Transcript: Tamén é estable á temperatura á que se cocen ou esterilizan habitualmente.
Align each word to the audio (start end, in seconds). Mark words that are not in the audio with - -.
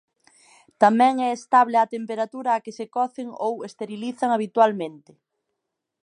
Tamén 0.83 1.13
é 1.27 1.29
estable 1.37 1.77
á 1.83 1.85
temperatura 1.95 2.55
á 2.57 2.61
que 2.65 2.75
se 2.77 2.85
cocen 2.95 3.27
ou 3.45 3.53
esterilizan 3.69 4.29
habitualmente. 4.35 5.11